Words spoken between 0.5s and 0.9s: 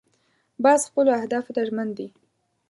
باز